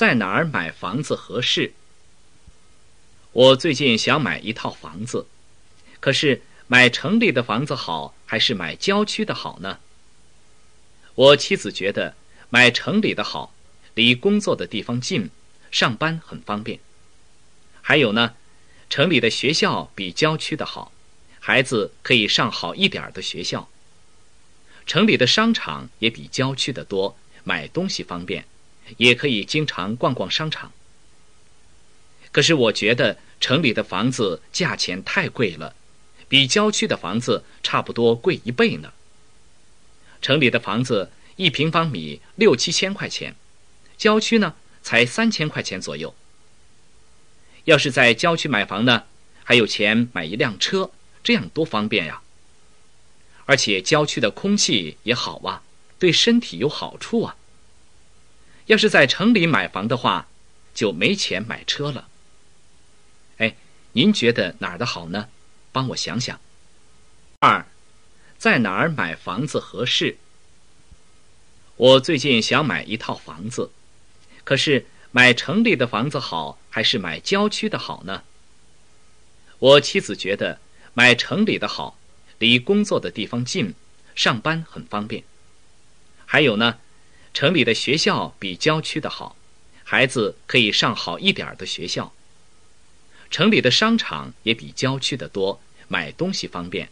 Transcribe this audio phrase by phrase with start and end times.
[0.00, 1.74] 在哪儿买房子合适？
[3.32, 5.26] 我最近想买一套房子，
[6.00, 9.78] 可是买城里的房子好还是买郊区的好呢？
[11.14, 12.14] 我妻子觉得
[12.48, 13.52] 买城里的好，
[13.92, 15.28] 离工作的地方近，
[15.70, 16.80] 上班很方便。
[17.82, 18.34] 还有呢，
[18.88, 20.92] 城里的学校比郊区的好，
[21.40, 23.68] 孩子可以上好一点的学校。
[24.86, 28.46] 城里的商场也比郊区的多，买东西方便。
[28.96, 30.72] 也可以经常逛逛商场。
[32.32, 35.74] 可是我觉得城里的房子价钱太贵了，
[36.28, 38.92] 比郊区的房子差不多贵一倍呢。
[40.22, 43.34] 城里的房子一平方米六七千块钱，
[43.96, 46.14] 郊区呢才三千块钱左右。
[47.64, 49.04] 要是在郊区买房呢，
[49.42, 50.90] 还有钱买一辆车，
[51.22, 52.22] 这样多方便呀！
[53.46, 55.62] 而且郊区的空气也好啊，
[55.98, 57.36] 对身体有好处啊。
[58.70, 60.28] 要是在城里买房的话，
[60.72, 62.06] 就没钱买车了。
[63.38, 63.56] 哎，
[63.94, 65.28] 您觉得哪儿的好呢？
[65.72, 66.40] 帮我想想。
[67.40, 67.66] 二，
[68.38, 70.18] 在哪儿买房子合适？
[71.74, 73.72] 我最近想买一套房子，
[74.44, 78.22] 可是买城里的房子好还是买郊区的好呢？
[79.58, 80.60] 我妻子觉得
[80.94, 81.98] 买城里的好，
[82.38, 83.74] 离工作的地方近，
[84.14, 85.24] 上班很方便。
[86.24, 86.78] 还有呢。
[87.32, 89.36] 城里的学校比郊区的好，
[89.84, 92.12] 孩子可以上好一点的学校。
[93.30, 96.90] 城里的商场也比郊区的多，买东西方便，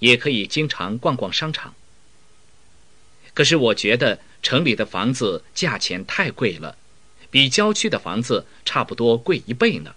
[0.00, 1.74] 也可以经常逛逛商场。
[3.32, 6.76] 可是我觉得城里的房子价钱太贵了，
[7.30, 9.94] 比郊区的房子差不多贵一倍呢。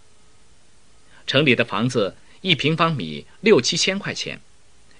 [1.27, 4.39] 城里的房子一平方米六七千块钱，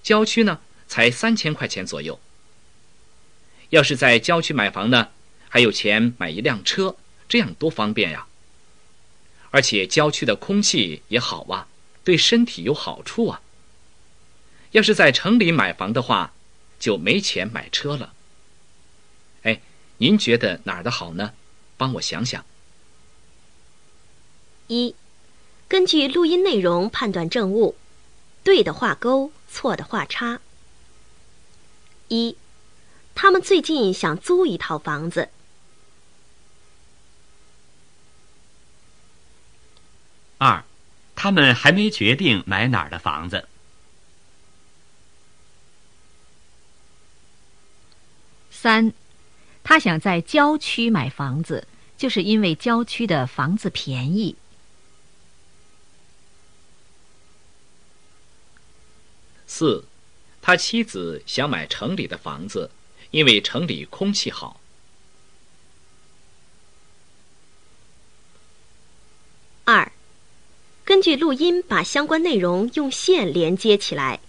[0.04, 2.20] 郊区呢才三千块钱左右。
[3.72, 5.10] 要是在郊区买房呢，
[5.50, 6.96] 还有钱买一辆车，
[7.28, 8.28] 这样多方便呀！
[9.50, 11.68] 而且郊区的空气也好啊，
[12.04, 13.42] 对身体有好处啊。
[14.72, 16.34] 要是在城里买房的话，
[16.80, 18.14] 就没钱买车了。
[19.44, 19.62] 哎，
[19.98, 21.34] 您觉得哪儿的好呢？
[21.78, 22.46] 帮我想想。
[24.68, 24.96] 一，
[25.68, 27.76] 根据录音内容判断正误，
[28.44, 30.42] 对的画勾，错的画叉。
[32.10, 32.36] 一。
[33.22, 35.30] 他们最近想租一套房子。
[40.40, 40.64] 二，
[41.16, 43.48] 他们还没决定买哪儿的房子。
[48.50, 48.92] 三，
[49.64, 54.36] 他想在郊区买房子，就是因为郊区的房子便宜。
[59.46, 59.86] 四，
[60.42, 62.72] 他妻子想买城里的房子。
[63.12, 64.60] 因为城里空气好。
[69.66, 69.92] 二，
[70.84, 74.20] 根据录音把相关内容用线连接起来。